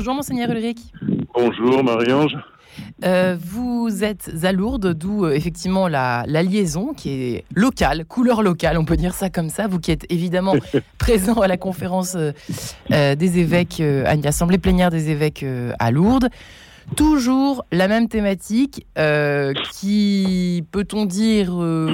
Bonjour 0.00 0.14
monseigneur 0.14 0.48
Ulrich. 0.48 0.78
Bonjour 1.34 1.84
Marie-Ange. 1.84 2.34
Euh, 3.04 3.36
vous 3.38 4.02
êtes 4.02 4.30
à 4.44 4.50
Lourdes, 4.50 4.94
d'où 4.94 5.26
euh, 5.26 5.32
effectivement 5.32 5.88
la, 5.88 6.24
liaison 6.26 6.94
qui 6.94 7.10
est 7.10 7.44
locale, 7.54 8.06
couleur 8.06 8.40
locale, 8.40 8.78
on 8.78 8.86
peut 8.86 8.96
dire 8.96 9.12
ça 9.12 9.28
comme 9.28 9.50
ça. 9.50 9.66
Vous 9.66 9.78
qui 9.78 9.90
êtes 9.90 10.10
évidemment 10.10 10.54
présent 10.98 11.42
à 11.42 11.48
la 11.48 11.58
conférence 11.58 12.16
euh, 12.16 13.14
des 13.14 13.38
évêques, 13.38 13.82
à 13.82 14.16
l'assemblée 14.16 14.56
plénière 14.56 14.88
des 14.88 15.10
évêques 15.10 15.44
à 15.78 15.90
Lourdes. 15.90 16.30
Toujours 16.96 17.64
la 17.70 17.88
même 17.88 18.08
thématique 18.08 18.86
qui, 19.72 20.64
peut-on 20.72 21.04
dire, 21.04 21.52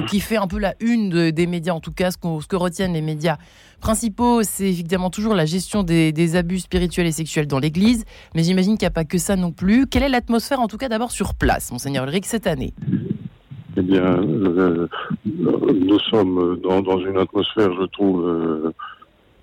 qui 0.09 0.19
fait 0.19 0.37
un 0.37 0.47
peu 0.47 0.57
la 0.57 0.73
une 0.79 1.31
des 1.31 1.47
médias, 1.47 1.73
en 1.73 1.79
tout 1.79 1.91
cas 1.91 2.11
ce, 2.11 2.17
que 2.17 2.55
retiennent 2.55 2.93
les 2.93 3.01
médias 3.01 3.37
principaux, 3.79 4.43
c'est 4.43 4.67
évidemment 4.67 5.09
toujours 5.09 5.33
la 5.33 5.45
gestion 5.45 5.83
des, 5.83 6.35
abus 6.35 6.59
spirituels 6.59 7.07
et 7.07 7.11
sexuels 7.11 7.47
dans 7.47 7.59
l'Église, 7.59 8.05
mais 8.35 8.43
j'imagine 8.43 8.77
qu'il 8.77 8.85
n'y 8.85 8.87
a 8.87 8.91
pas 8.91 9.05
que 9.05 9.17
ça 9.17 9.35
non 9.35 9.51
plus. 9.51 9.87
Quelle 9.87 10.03
est 10.03 10.09
l'atmosphère, 10.09 10.59
en 10.59 10.67
tout 10.67 10.77
cas 10.77 10.89
d'abord 10.89 11.11
sur 11.11 11.35
place, 11.35 11.71
monseigneur 11.71 12.05
Ulrich, 12.05 12.25
cette 12.25 12.47
année? 12.47 12.73
Eh 13.79 13.81
bien, 13.83 14.05
euh, 14.05 14.87
nous 15.25 15.99
sommes 15.99 16.59
dans, 16.63 16.99
une 16.99 17.17
atmosphère, 17.17 17.71
je 17.79 17.85
trouve, 17.85 18.27
euh, 18.27 18.73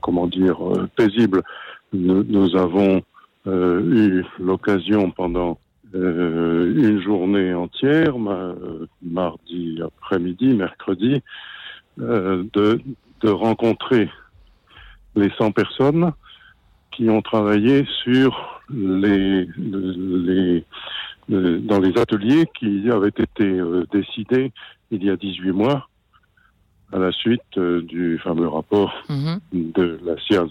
comment 0.01 0.27
dire, 0.27 0.57
euh, 0.61 0.89
paisible. 0.97 1.43
Nous, 1.93 2.57
avons 2.57 3.01
eu 3.47 4.25
l'occasion 4.39 5.11
pendant 5.11 5.59
une 5.93 7.01
journée 7.03 7.55
entière, 7.55 8.15
mardi 9.03 9.81
après-midi, 9.83 10.55
mercredi, 10.55 11.23
de, 11.99 12.81
de 13.21 13.31
rencontrer 13.31 14.11
les 15.17 15.31
100 15.39 15.53
personnes 15.53 16.13
qui 16.91 17.09
ont 17.09 17.23
travaillé 17.23 17.87
sur 18.03 18.63
les, 18.71 19.47
les, 19.57 20.65
dans 21.29 21.81
les 21.81 21.99
ateliers 21.99 22.47
qui 22.59 22.89
avaient 22.91 23.09
été 23.09 23.45
euh, 23.45 23.85
décidés 23.93 24.53
il 24.91 25.05
y 25.05 25.11
a 25.11 25.17
18 25.17 25.53
mois 25.53 25.89
à 26.93 26.99
la 26.99 27.11
suite 27.13 27.43
euh, 27.57 27.83
du 27.83 28.19
fameux 28.19 28.49
rapport 28.49 28.93
mhm. 29.09 29.41
de 29.53 29.99
la 30.05 30.17
SIAZ. 30.19 30.51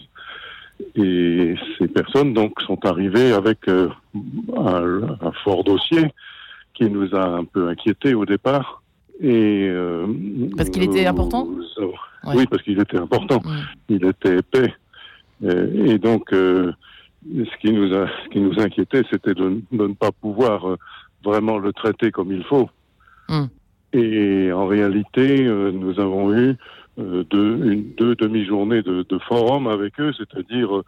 Et 0.96 1.56
ces 1.78 1.88
personnes 1.88 2.34
donc 2.34 2.62
sont 2.62 2.86
arrivées 2.86 3.34
avec 3.34 3.68
euh, 3.68 3.90
un, 4.56 5.32
fort 5.44 5.64
dossier 5.64 6.12
qui 6.74 6.86
nous 6.86 7.14
a 7.16 7.26
un 7.26 7.46
peu 7.46 7.70
inquiétés 7.70 8.14
au 8.14 8.26
départ. 8.26 8.82
Et 9.22 9.72
parce 10.58 10.70
qu'il 10.70 10.84
était 10.84 11.06
important. 11.06 11.48
Oui, 12.26 12.46
parce 12.48 12.64
qu'il 12.64 12.80
était 12.80 12.98
important. 12.98 13.42
Il 13.90 14.06
était 14.06 14.38
épais. 14.38 14.74
Et, 15.44 15.98
donc, 15.98 16.32
euh, 16.34 16.72
ce, 17.32 17.58
qui 17.60 17.72
nous 17.72 17.94
a, 17.94 18.08
ce 18.08 18.30
qui 18.30 18.40
nous 18.40 18.60
inquiétait, 18.60 19.04
c'était 19.10 19.34
de, 19.34 19.62
ne 19.72 19.88
pas 19.88 20.12
pouvoir 20.12 20.70
euh, 20.70 20.78
vraiment 21.24 21.58
le 21.58 21.74
traiter 21.74 22.12
comme 22.12 22.32
il 22.32 22.44
faut. 22.44 22.70
Mm. 23.30 23.46
Et 23.94 24.52
en 24.52 24.68
réalité, 24.68 25.46
euh, 25.46 25.72
nous 25.72 26.00
avons 26.00 26.34
eu 26.34 26.56
deux, 26.98 27.72
une, 27.72 27.94
deux 27.98 28.16
demi-journées 28.16 28.84
de, 28.84 29.06
de, 29.08 29.18
forum 29.20 29.68
avec 29.68 30.00
eux, 30.00 30.14
c'est-à-dire 30.18 30.82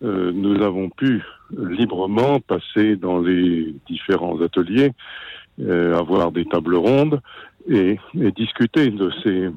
nous 0.00 0.60
avons 0.62 0.90
pu 0.90 1.22
librement 1.56 2.40
passer 2.40 2.96
dans 2.96 3.20
les 3.20 3.72
différents 3.86 4.40
ateliers, 4.42 4.90
avoir 5.60 6.32
des 6.32 6.44
tables 6.46 6.74
rondes 6.74 7.20
et, 7.68 7.98
et 8.20 8.32
discuter 8.32 8.90
de 8.90 9.12
ces 9.22 9.50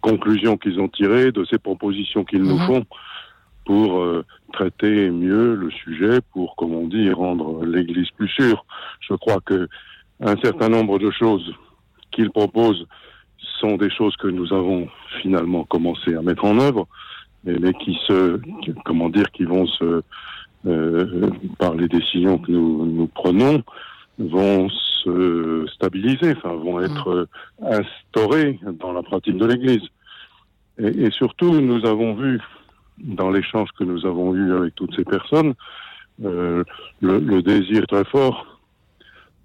conclusions 0.00 0.56
qu'ils 0.56 0.80
ont 0.80 0.88
tirées, 0.88 1.32
de 1.32 1.44
ces 1.44 1.58
propositions 1.58 2.24
qu'ils 2.24 2.42
nous 2.42 2.58
mhm. 2.58 2.66
font 2.66 2.86
pour 3.64 4.00
euh, 4.00 4.24
traiter 4.52 5.10
mieux 5.10 5.54
le 5.54 5.70
sujet, 5.70 6.20
pour, 6.32 6.54
comme 6.56 6.74
on 6.74 6.86
dit, 6.86 7.10
rendre 7.10 7.64
l'Église 7.64 8.10
plus 8.10 8.28
sûre. 8.28 8.64
Je 9.00 9.14
crois 9.14 9.40
que 9.40 9.68
un 10.20 10.36
certain 10.42 10.68
nombre 10.68 10.98
de 10.98 11.10
choses 11.10 11.52
qu'ils 12.10 12.30
proposent 12.30 12.86
sont 13.60 13.76
des 13.76 13.90
choses 13.90 14.16
que 14.16 14.28
nous 14.28 14.52
avons 14.52 14.88
finalement 15.22 15.64
commencé 15.64 16.14
à 16.14 16.22
mettre 16.22 16.44
en 16.44 16.58
œuvre, 16.58 16.86
mais, 17.44 17.72
qui 17.74 17.98
se, 18.06 18.40
comment 18.84 19.10
dire, 19.10 19.30
qui 19.32 19.44
vont 19.44 19.66
se, 19.66 20.02
euh, 20.66 21.30
par 21.58 21.74
les 21.74 21.88
décisions 21.88 22.38
que 22.38 22.50
nous, 22.50 22.86
nous 22.86 23.06
prenons, 23.06 23.62
vont 24.18 24.68
se 24.70 25.66
stabiliser, 25.74 26.34
enfin, 26.36 26.54
vont 26.54 26.80
mm. 26.80 26.84
être 26.84 27.28
instaurés 27.62 28.58
dans 28.80 28.92
la 28.92 29.02
pratique 29.02 29.36
de 29.36 29.46
l'Église. 29.46 29.88
Et, 30.78 31.10
surtout, 31.10 31.60
nous 31.60 31.86
avons 31.86 32.14
vu 32.14 32.40
dans 32.98 33.30
l'échange 33.30 33.68
que 33.78 33.84
nous 33.84 34.06
avons 34.06 34.34
eu 34.34 34.52
avec 34.52 34.74
toutes 34.74 34.94
ces 34.96 35.04
personnes 35.04 35.54
euh, 36.24 36.64
le, 37.00 37.42
désir 37.42 37.86
très 37.86 38.04
fort 38.04 38.60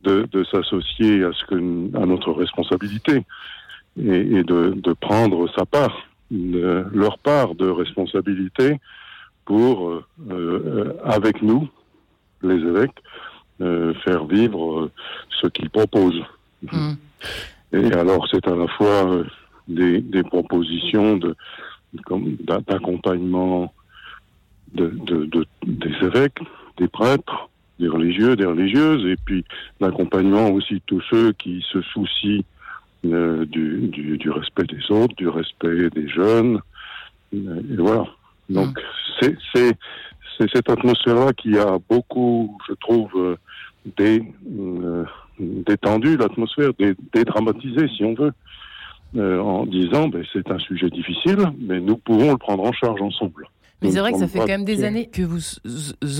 de, 0.03 0.27
s'associer 0.51 1.23
à 1.23 1.31
ce 1.33 1.45
que 1.45 1.55
à 1.97 2.05
notre 2.05 2.31
responsabilité 2.31 3.25
et, 3.99 4.43
de, 4.43 4.93
prendre 4.93 5.49
sa 5.55 5.65
part, 5.65 6.07
leur 6.31 7.19
part 7.19 7.55
de 7.55 7.67
responsabilité 7.67 8.79
pour 9.45 9.89
euh, 9.89 10.05
euh, 10.29 10.93
avec 11.03 11.41
nous, 11.41 11.67
les 12.43 12.55
évêques, 12.55 13.01
euh, 13.61 13.93
faire 14.05 14.25
vivre 14.25 14.91
ce 15.41 15.47
qu'ils 15.47 15.69
proposent. 15.69 16.23
Hmm. 16.71 16.93
Et 17.73 17.91
alors, 17.93 18.27
c'est 18.29 18.47
à 18.47 18.55
la 18.55 18.67
fois 18.67 19.23
des, 19.67 20.01
des, 20.01 20.23
propositions 20.23 21.17
de, 21.17 21.35
d'accompagnement 22.67 23.73
de, 24.73 24.87
de, 24.87 25.45
des 25.65 26.05
évêques, 26.05 26.39
des 26.77 26.87
prêtres, 26.87 27.49
des 27.79 27.87
religieux, 27.87 28.35
des 28.35 28.45
religieuses, 28.45 29.05
et 29.05 29.15
puis 29.25 29.43
l'accompagnement 29.79 30.49
aussi 30.49 30.75
de 30.75 30.81
tous 30.85 31.01
ceux 31.09 31.33
qui 31.33 31.65
se 31.71 31.81
soucient 31.81 32.43
du, 33.03 33.87
du, 33.87 34.17
du, 34.17 34.29
respect 34.29 34.65
des 34.65 34.91
autres, 34.91 35.15
du 35.15 35.27
respect 35.27 35.89
des 35.89 36.07
jeunes. 36.09 36.59
Et 37.33 37.77
voilà. 37.77 38.05
Donc, 38.49 38.77
hmm. 38.77 39.33
c'est 39.53 39.77
c'est 40.39 40.51
cette 40.53 40.69
atmosphère-là 40.69 41.33
qui 41.33 41.57
a 41.57 41.77
beaucoup, 41.89 42.57
je 42.67 42.73
trouve, 42.75 43.11
euh, 43.15 43.35
euh, 43.99 45.05
détendu 45.39 46.17
l'atmosphère, 46.17 46.71
dédramatisé, 47.13 47.87
si 47.89 48.03
on 48.05 48.13
veut, 48.13 48.31
euh, 49.17 49.39
en 49.41 49.65
disant 49.65 50.07
ben, 50.07 50.23
c'est 50.31 50.49
un 50.49 50.59
sujet 50.59 50.89
difficile, 50.89 51.39
mais 51.59 51.79
nous 51.79 51.97
pouvons 51.97 52.31
le 52.31 52.37
prendre 52.37 52.63
en 52.63 52.71
charge 52.71 53.01
ensemble. 53.01 53.47
Mais 53.81 53.91
c'est 53.91 53.99
vrai 53.99 54.11
que 54.11 54.19
ça 54.19 54.27
fait 54.27 54.39
quand 54.39 54.47
même 54.47 54.65
des 54.65 54.83
années 54.83 55.05
que 55.07 55.21
vous 55.21 55.39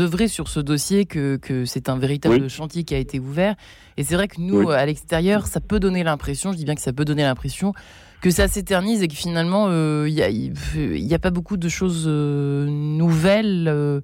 œuvrez 0.02 0.28
sur 0.30 0.47
ce 0.47 0.59
dossier, 0.59 1.06
que, 1.06 1.36
que 1.36 1.66
c'est 1.66 1.90
un 1.90 1.97
véritable 1.97 2.50
chantier 2.50 2.84
qui 2.84 2.96
a 2.96 2.97
été 2.97 3.20
ouvert. 3.20 3.56
Et 3.97 4.03
c'est 4.03 4.16
vrai 4.16 4.30
que 4.30 4.40
nous, 4.40 4.70
à 4.70 4.86
l'extérieur, 4.86 5.46
ça 5.46 5.59
peut 5.59 5.80
donner 5.80 6.03
l'impression, 6.03 6.53
je 6.53 6.58
dis 6.58 6.66
bien 6.66 6.75
que 6.75 6.81
ça 6.81 6.94
peut 6.94 7.06
donner 7.06 7.24
l'impression, 7.24 7.74
que 8.22 8.31
ça 8.31 8.48
s'éternise 8.48 9.02
et 9.02 9.08
que 9.08 9.16
finalement, 9.16 9.68
il 9.68 9.74
euh, 9.74 10.09
n'y 10.09 11.14
a, 11.14 11.16
a, 11.16 11.19
pas 11.19 11.31
beaucoup 11.31 11.58
de 11.58 11.69
choses 11.69 12.06
euh, 12.08 12.66
nouvelles 12.68 13.68
euh, 13.68 14.02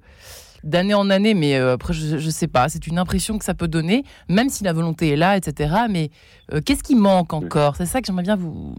d'année 0.64 0.94
en 0.94 1.10
année. 1.10 1.34
Mais 1.34 1.56
après, 1.56 1.92
je 1.92 2.16
ne 2.16 2.30
sais 2.30 2.48
pas, 2.48 2.68
c'est 2.68 2.86
une 2.86 2.98
impression 2.98 3.38
que 3.38 3.44
ça 3.44 3.54
peut 3.54 3.68
donner, 3.68 4.04
même 4.28 4.48
si 4.48 4.64
la 4.64 4.72
volonté 4.72 5.10
est 5.10 5.16
là, 5.16 5.36
etc. 5.36 5.74
Mais 5.90 6.10
qu'est-ce 6.64 6.82
qui 6.82 6.94
manque 6.94 7.32
encore? 7.32 7.76
C'est 7.76 7.86
ça 7.86 8.00
que 8.00 8.06
j'aimerais 8.06 8.22
bien 8.22 8.36
vous 8.36 8.74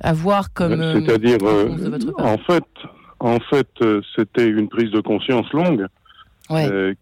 avoir 0.00 0.52
comme. 0.52 1.04
C'est-à-dire, 1.04 1.38
en 2.18 2.38
fait, 2.38 2.64
en 3.20 3.38
fait 3.40 3.68
c'était 4.16 4.48
une 4.48 4.68
prise 4.68 4.90
de 4.90 5.00
conscience 5.00 5.50
longue 5.52 5.86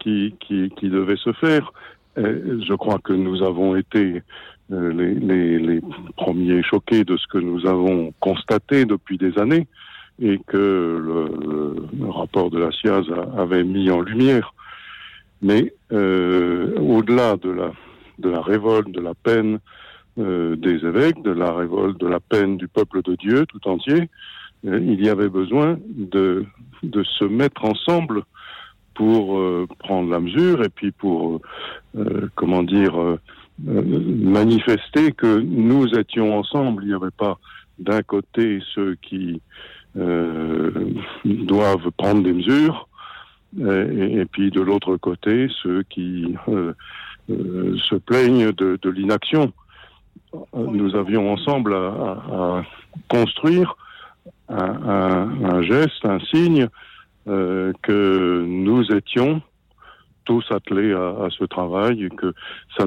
qui, 0.00 0.34
qui, 0.41 0.71
qui, 0.77 0.88
devait 0.88 1.16
se 1.16 1.32
faire. 1.34 1.72
je 2.16 2.75
crois 2.75 2.99
que 2.99 3.12
nous 3.12 3.43
avons 3.43 3.77
été 3.77 4.22
euh, 4.72 4.93
les, 4.93 5.60
les, 5.60 5.81
premiers 6.16 6.60
choqués 6.65 7.05
de 7.05 7.16
ce 7.16 7.26
que 7.28 7.38
nous 7.38 7.66
avons 7.66 8.12
constaté 8.19 8.84
depuis 8.84 9.16
des 9.16 9.38
années 9.38 9.69
et 10.21 10.41
que 10.44 10.56
le, 10.56 12.10
rapport 12.10 12.50
de 12.50 12.59
la 12.59 12.72
SIAZ 12.72 13.05
avait 13.37 13.62
mis 13.62 13.91
en 13.93 14.00
lumière. 14.00 14.55
Mais 15.41 15.72
euh, 15.93 16.75
au-delà 16.81 17.37
de 17.37 17.50
la, 17.50 17.73
de 18.19 18.29
la 18.29 18.40
révolte, 18.40 18.90
de 18.90 19.00
la 19.00 19.14
peine 19.14 19.61
euh, 20.19 20.56
des 20.56 20.85
évêques, 20.85 21.23
de 21.23 21.31
la 21.31 21.52
révolte, 21.52 22.00
de 22.00 22.08
la 22.08 22.19
peine 22.19 22.56
du 22.56 22.67
peuple 22.67 23.02
de 23.02 23.14
Dieu 23.14 23.46
tout 23.46 23.69
entier, 23.69 24.08
il 24.66 25.02
y 25.04 25.08
avait 25.08 25.28
besoin 25.28 25.78
de, 25.96 26.44
se 26.82 27.24
mettre 27.24 27.64
ensemble 27.64 28.22
pour 28.94 29.40
prendre 29.78 30.10
la 30.10 30.20
mesure 30.20 30.62
et 30.64 30.68
puis 30.68 30.90
pour, 30.90 31.40
comment 32.34 32.62
dire, 32.62 33.18
euh, 33.66 33.82
manifester 33.82 35.12
que 35.12 35.40
nous 35.40 35.86
étions 35.94 36.38
ensemble. 36.38 36.82
Il 36.84 36.88
n'y 36.88 36.94
avait 36.94 37.10
pas 37.10 37.38
d'un 37.78 38.02
côté 38.02 38.60
ceux 38.74 38.96
qui 39.00 39.40
euh, 39.96 40.70
doivent 41.24 41.90
prendre 41.96 42.22
des 42.22 42.34
mesures, 42.34 42.86
euh, 43.60 44.20
et, 44.20 44.26
puis 44.26 44.50
de 44.50 44.60
l'autre 44.60 44.98
côté 44.98 45.48
ceux 45.62 45.82
qui 45.84 46.34
se 47.28 47.94
plaignent 47.94 48.52
de, 48.52 48.90
l'inaction. 48.90 49.52
Nous 50.54 50.94
avions 50.94 51.32
ensemble 51.32 51.74
à, 51.74 52.62
construire 53.08 53.74
un, 54.48 55.62
geste, 55.62 56.04
un 56.04 56.20
signe 56.20 56.69
que 57.26 58.44
nous 58.46 58.84
étions 58.93 59.43
tous 60.25 60.44
attelés 60.50 60.93
à, 60.93 61.28
ce 61.31 61.44
travail 61.44 62.04
et 62.04 62.10
que 62.10 62.32
ça, 62.76 62.84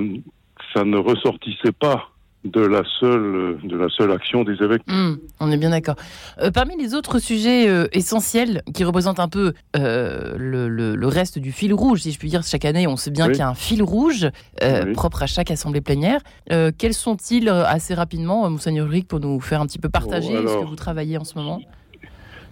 ça 0.73 0.83
ne 0.83 0.97
ressortissait 0.97 1.71
pas 1.71 2.08
de 2.45 2.61
la 2.61 2.83
seule 2.99 3.57
de 3.63 3.75
la 3.75 3.89
seule 3.89 4.11
action 4.11 4.43
des 4.43 4.53
évêques. 4.63 4.81
Hmm, 4.87 5.15
on 5.41 5.51
est 5.51 5.57
bien 5.57 5.71
d'accord. 5.71 5.95
Euh, 6.41 6.51
parmi 6.51 6.77
les 6.77 6.95
autres 6.95 7.19
sujets 7.19 7.67
euh, 7.67 7.87
essentiels 7.91 8.61
qui 8.73 8.85
représentent 8.85 9.19
un 9.19 9.27
peu 9.27 9.53
euh, 9.75 10.35
le, 10.37 11.07
reste 11.07 11.39
du 11.39 11.51
fil 11.51 11.73
rouge, 11.73 12.01
si 12.01 12.11
je 12.11 12.19
puis 12.19 12.29
dire, 12.29 12.43
chaque 12.43 12.65
année, 12.65 12.87
on 12.87 12.95
sait 12.95 13.11
bien 13.11 13.27
qu'il 13.27 13.39
y 13.39 13.41
a 13.41 13.49
un 13.49 13.55
fil 13.55 13.81
rouge 13.81 14.29
propre 14.93 15.23
à 15.23 15.27
chaque 15.27 15.51
assemblée 15.51 15.81
plénière. 15.81 16.21
quels 16.77 16.93
sont-ils 16.93 17.49
assez 17.49 17.93
rapidement, 17.93 18.49
monseigneur 18.49 18.87
Rick, 18.87 19.07
pour 19.07 19.19
nous 19.19 19.39
faire 19.39 19.59
un 19.59 19.65
petit 19.65 19.79
peu 19.79 19.89
partager 19.89 20.35
ce 20.35 20.59
que 20.59 20.65
vous 20.65 20.75
travaillez 20.75 21.17
en 21.17 21.23
ce 21.23 21.35
moment? 21.35 21.59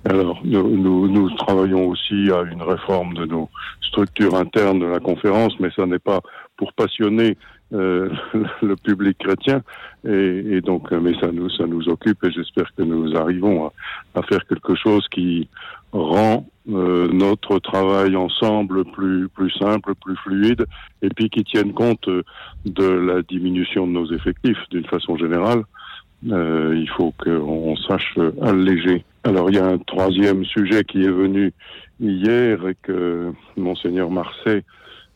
Alors, 0.05 0.39
nous, 0.43 1.07
nous, 1.07 1.29
travaillons 1.35 1.89
aussi 1.89 2.31
à 2.31 2.41
une 2.43 2.61
réforme 2.61 3.13
de 3.13 3.25
nos 3.25 3.49
structures 3.81 4.35
internes 4.35 4.79
de 4.79 4.85
la 4.85 4.99
conférence, 4.99 5.53
mais 5.59 5.69
ça 5.75 5.85
n'est 5.85 5.99
pas 5.99 6.21
pour 6.55 6.73
passionner 6.73 7.37
euh, 7.73 8.09
le 8.61 8.75
public 8.75 9.17
chrétien. 9.17 9.61
Et, 10.07 10.61
donc, 10.61 10.91
mais 10.91 11.13
ça 11.19 11.31
nous, 11.31 11.49
ça 11.49 11.65
nous 11.67 11.89
occupe 11.89 12.23
et 12.23 12.31
j'espère 12.31 12.73
que 12.75 12.83
nous 12.83 13.15
arrivons 13.17 13.71
à, 14.15 14.21
faire 14.23 14.45
quelque 14.47 14.75
chose 14.75 15.05
qui 15.11 15.49
rend 15.91 16.47
euh, 16.69 17.07
notre 17.11 17.59
travail 17.59 18.15
ensemble 18.15 18.85
plus, 18.85 19.27
plus 19.29 19.51
simple, 19.51 19.93
plus 19.95 20.15
fluide, 20.17 20.65
et 21.01 21.09
puis 21.09 21.29
qui 21.29 21.43
tienne 21.43 21.73
compte 21.73 22.07
de 22.65 22.87
la 22.87 23.21
diminution 23.21 23.87
de 23.87 23.91
nos 23.91 24.11
effectifs 24.13 24.59
d'une 24.69 24.85
façon 24.85 25.17
générale. 25.17 25.63
Euh, 26.29 26.73
il 26.75 26.89
faut 26.89 27.13
qu'on 27.17 27.75
sache 27.75 28.17
alléger. 28.41 29.03
Alors, 29.27 29.49
il 29.49 29.57
y 29.57 29.59
a 29.59 29.65
un 29.65 29.77
troisième 29.77 30.45
sujet 30.45 30.85
qui 30.85 31.03
est 31.03 31.11
venu 31.11 31.51
hier 31.99 32.65
et 32.65 32.77
que 32.81 33.33
Monseigneur 33.57 34.09
Marseille 34.09 34.63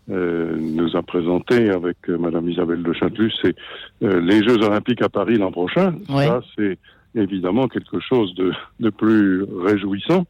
euh, 0.10 0.58
nous 0.60 0.98
a 0.98 1.02
présenté 1.02 1.70
avec 1.70 1.96
euh, 2.10 2.18
Madame 2.18 2.50
Isabelle 2.50 2.84
de 2.84 2.92
Châtelus, 2.92 3.32
c'est 3.42 3.56
euh, 4.04 4.20
les 4.20 4.44
Jeux 4.46 4.62
Olympiques 4.66 5.02
à 5.02 5.08
Paris 5.08 5.38
l'an 5.38 5.54
prochain. 5.54 5.96
Ça, 6.10 6.42
c'est 6.58 6.78
évidemment 7.16 7.70
quelque 7.70 8.02
chose 8.02 8.36
de, 8.36 8.52
de 8.82 8.90
plus 8.90 9.44
réjouissant. 9.44 10.26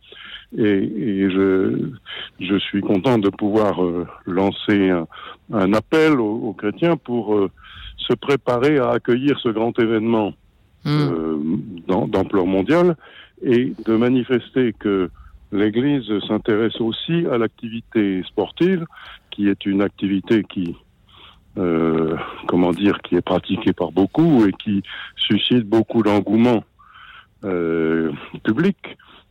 Et, 0.55 0.61
et 0.61 1.31
je, 1.31 1.89
je, 2.39 2.59
suis 2.59 2.81
content 2.81 3.17
de 3.17 3.29
pouvoir 3.29 3.79
lancer 4.27 4.89
un, 4.89 5.07
un 5.53 5.73
appel 5.73 6.19
aux, 6.19 6.53
chrétiens 6.53 6.97
pour 6.97 7.49
se 7.97 8.13
préparer 8.13 8.77
à 8.77 8.89
accueillir 8.89 9.39
ce 9.39 9.47
grand 9.47 9.77
événement 9.79 10.33
hmm. 10.83 11.87
d'ampleur 11.87 12.45
mondiale 12.45 12.97
et 13.43 13.73
de 13.85 13.95
manifester 13.95 14.73
que 14.73 15.09
l'Église 15.51 16.09
s'intéresse 16.27 16.79
aussi 16.79 17.25
à 17.31 17.37
l'activité 17.37 18.23
sportive, 18.23 18.85
qui 19.31 19.49
est 19.49 19.65
une 19.65 19.81
activité 19.81 20.43
qui, 20.43 20.75
euh, 21.57 22.15
comment 22.47 22.71
dire, 22.71 22.99
qui 23.01 23.15
est 23.15 23.21
pratiquée 23.21 23.73
par 23.73 23.91
beaucoup 23.91 24.45
et 24.45 24.53
qui 24.53 24.83
suscite 25.15 25.67
beaucoup 25.67 26.03
d'engouement 26.03 26.63
euh, 27.43 28.11
public. 28.43 28.77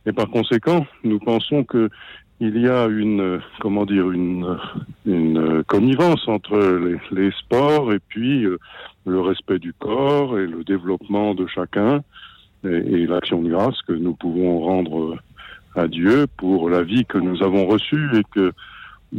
Et 0.05 0.11
par 0.11 0.29
conséquent, 0.29 0.85
nous 1.03 1.19
pensons 1.19 1.63
que 1.63 1.89
il 2.39 2.59
y 2.59 2.67
a 2.67 2.87
une, 2.87 3.39
comment 3.59 3.85
dire, 3.85 4.09
une, 4.09 4.57
une 5.05 5.63
connivence 5.65 6.27
entre 6.27 6.57
les, 6.57 6.97
les 7.11 7.31
sports 7.33 7.93
et 7.93 7.99
puis 7.99 8.45
euh, 8.45 8.57
le 9.05 9.21
respect 9.21 9.59
du 9.59 9.73
corps 9.73 10.39
et 10.39 10.47
le 10.47 10.63
développement 10.63 11.35
de 11.35 11.45
chacun 11.45 12.03
et, 12.63 12.67
et 12.67 13.07
l'action 13.07 13.41
de 13.41 13.49
grâce 13.49 13.81
que 13.87 13.93
nous 13.93 14.13
pouvons 14.13 14.59
rendre 14.59 15.17
à 15.75 15.87
Dieu 15.87 16.27
pour 16.37 16.69
la 16.69 16.83
vie 16.83 17.05
que 17.05 17.17
nous 17.17 17.41
avons 17.43 17.65
reçue 17.65 18.09
et 18.17 18.23
que 18.33 18.51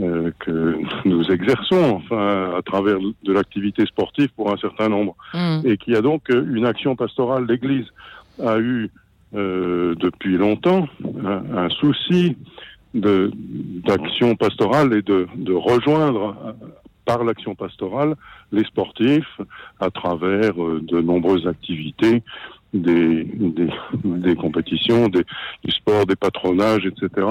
euh, 0.01 0.31
que 0.39 0.79
nous 1.05 1.31
exerçons, 1.31 2.01
enfin, 2.03 2.55
à 2.57 2.63
travers 2.63 2.99
de 2.99 3.33
l'activité 3.33 3.85
sportive 3.85 4.31
pour 4.35 4.51
un 4.51 4.57
certain 4.57 4.89
nombre, 4.89 5.15
mm. 5.35 5.61
et 5.65 5.77
qui 5.77 5.95
a 5.95 6.01
donc 6.01 6.31
euh, 6.31 6.47
une 6.55 6.65
action 6.65 6.97
pastorale. 6.97 7.45
L'Église 7.47 7.87
a 8.43 8.59
eu 8.59 8.89
euh, 9.35 9.95
depuis 9.97 10.39
longtemps 10.39 10.89
un, 11.25 11.57
un 11.57 11.69
souci 11.69 12.37
d'action 12.95 14.35
pastorale 14.35 14.95
et 14.95 15.03
de, 15.03 15.27
de 15.37 15.53
rejoindre 15.53 16.37
euh, 16.47 16.53
par 17.05 17.25
l'action 17.25 17.55
pastorale 17.55 18.15
les 18.51 18.65
sportifs 18.65 19.41
à 19.81 19.91
travers 19.91 20.55
de 20.55 21.01
nombreuses 21.01 21.47
activités 21.47 22.23
des, 22.73 23.25
des, 23.25 23.69
des 24.05 24.35
compétitions, 24.35 25.09
des, 25.09 25.25
du 25.65 25.71
sport, 25.71 26.07
des 26.07 26.17
patronages, 26.17 26.87
etc. 26.87 27.27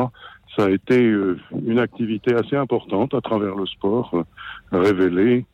Ça 0.55 0.65
a 0.65 0.69
été 0.69 1.01
euh, 1.01 1.39
une 1.65 1.79
activité 1.79 2.33
assez 2.35 2.55
importante 2.55 3.13
à 3.13 3.21
travers 3.21 3.55
le 3.55 3.65
sport, 3.65 4.11
euh, 4.13 4.23
révéler 4.71 5.45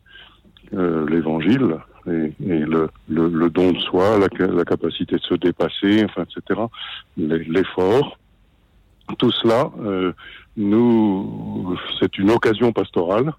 euh, 0.74 1.08
l'évangile 1.10 1.78
et, 2.08 2.34
et 2.46 2.60
le, 2.60 2.90
le, 3.08 3.28
le, 3.30 3.50
don 3.50 3.72
de 3.72 3.80
soi, 3.80 4.18
la, 4.18 4.46
la, 4.48 4.66
capacité 4.66 5.16
de 5.16 5.22
se 5.22 5.36
dépasser, 5.36 6.04
enfin, 6.06 6.24
etc., 6.24 6.62
l'effort. 7.18 8.18
Tout 9.18 9.32
cela, 9.32 9.72
euh, 9.80 10.12
nous, 10.58 11.78
c'est 12.00 12.18
une 12.18 12.32
occasion 12.32 12.74
pastorale 12.74 13.34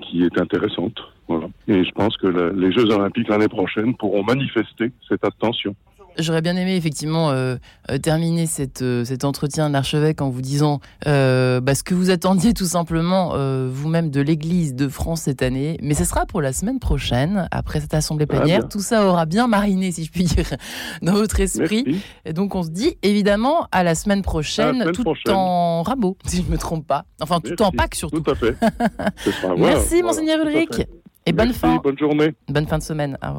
qui 0.00 0.24
est 0.24 0.38
intéressante. 0.38 0.98
Voilà. 1.28 1.46
Et 1.68 1.84
je 1.84 1.90
pense 1.92 2.16
que 2.16 2.26
les 2.26 2.72
Jeux 2.72 2.90
Olympiques 2.90 3.28
l'année 3.28 3.48
prochaine 3.48 3.94
pourront 3.94 4.24
manifester 4.24 4.90
cette 5.08 5.24
attention. 5.24 5.74
J'aurais 6.18 6.42
bien 6.42 6.56
aimé 6.56 6.76
effectivement 6.76 7.30
euh, 7.30 7.56
euh, 7.90 7.98
terminer 7.98 8.46
cette, 8.46 8.82
euh, 8.82 9.04
cet 9.04 9.24
entretien 9.24 9.68
de 9.68 9.72
l'archevêque 9.72 10.20
en 10.20 10.28
vous 10.28 10.42
disant 10.42 10.80
bah, 11.04 11.74
ce 11.74 11.82
que 11.82 11.94
vous 11.94 12.10
attendiez 12.10 12.54
tout 12.54 12.66
simplement 12.66 13.34
vous-même 13.68 14.10
de 14.10 14.20
l'Église 14.20 14.74
de 14.74 14.88
France 14.88 15.22
cette 15.22 15.42
année, 15.42 15.76
mais 15.82 15.94
ce 15.94 16.04
sera 16.04 16.26
pour 16.26 16.40
la 16.40 16.52
semaine 16.52 16.78
prochaine, 16.78 17.48
après 17.50 17.80
cette 17.80 17.94
assemblée 17.94 18.26
ah, 18.30 18.36
plénière. 18.36 18.68
tout 18.68 18.80
ça 18.80 19.06
aura 19.06 19.26
bien 19.26 19.46
mariné, 19.46 19.92
si 19.92 20.04
je 20.04 20.10
puis 20.10 20.24
dire, 20.24 20.44
dans 21.02 21.12
votre 21.12 21.40
esprit. 21.40 22.02
Et 22.24 22.32
donc 22.32 22.54
on 22.54 22.62
se 22.62 22.70
dit 22.70 22.96
évidemment 23.02 23.66
à 23.72 23.82
la 23.82 23.94
semaine 23.94 24.22
prochaine, 24.22 24.92
tout 24.92 25.04
en 25.28 25.82
rabot, 25.82 26.16
si 26.26 26.38
je 26.38 26.42
ne 26.42 26.48
me 26.48 26.58
trompe 26.58 26.86
pas. 26.86 27.04
Enfin, 27.20 27.40
tout 27.40 27.60
en 27.62 27.70
Pâques 27.70 27.94
surtout. 27.94 28.20
Tout 28.20 28.30
à 28.30 28.34
fait. 28.34 28.56
Merci, 29.58 30.02
Monseigneur 30.02 30.44
Ulrich. 30.46 30.86
Et 31.26 31.32
bonne 31.32 31.52
fin. 31.52 31.76
Bonne 31.76 31.98
journée. 31.98 32.34
Bonne 32.48 32.66
fin 32.66 32.78
de 32.78 32.82
semaine. 32.82 33.18
Au 33.22 33.28
revoir. 33.28 33.38